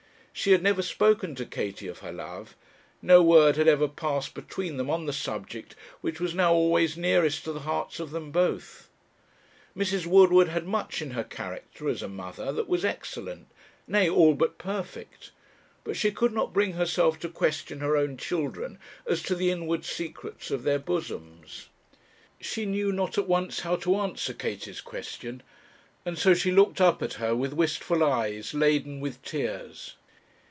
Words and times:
She 0.33 0.53
had 0.53 0.63
never 0.63 0.81
spoken 0.81 1.35
to 1.35 1.45
Katie 1.45 1.89
of 1.89 1.99
her 1.99 2.13
love; 2.13 2.55
no 3.01 3.21
word 3.21 3.57
had 3.57 3.67
ever 3.67 3.87
passed 3.89 4.33
between 4.33 4.77
them 4.77 4.89
on 4.89 5.05
the 5.05 5.11
subject 5.13 5.75
which 5.99 6.21
was 6.21 6.33
now 6.33 6.53
always 6.53 6.95
nearest 6.95 7.43
to 7.43 7.51
the 7.51 7.59
hearts 7.59 7.99
of 7.99 8.11
them 8.11 8.31
both. 8.31 8.89
Mrs. 9.77 10.05
Woodward 10.05 10.47
had 10.47 10.65
much 10.65 11.01
in 11.01 11.11
her 11.11 11.25
character, 11.25 11.89
as 11.89 12.01
a 12.01 12.07
mother, 12.07 12.51
that 12.53 12.69
was 12.69 12.85
excellent, 12.85 13.47
nay, 13.87 14.09
all 14.09 14.33
but 14.33 14.57
perfect; 14.57 15.31
but 15.83 15.97
she 15.97 16.11
could 16.11 16.31
not 16.33 16.53
bring 16.53 16.73
herself 16.73 17.19
to 17.19 17.29
question 17.29 17.81
her 17.81 17.97
own 17.97 18.15
children 18.15 18.79
as 19.05 19.21
to 19.23 19.35
the 19.35 19.51
inward 19.51 19.83
secrets 19.83 20.49
of 20.49 20.63
their 20.63 20.79
bosoms. 20.79 21.67
She 22.39 22.65
knew 22.65 22.93
not 22.93 23.17
at 23.17 23.27
once 23.27 23.59
how 23.59 23.75
to 23.75 23.97
answer 23.97 24.33
Katie's 24.33 24.81
question; 24.81 25.43
and 26.05 26.17
so 26.17 26.33
she 26.33 26.53
looked 26.53 26.79
up 26.79 27.03
at 27.03 27.15
her 27.15 27.35
with 27.35 27.53
wistful 27.53 28.01
eyes, 28.01 28.53
laden 28.53 29.01
with 29.01 29.21
tears. 29.23 29.97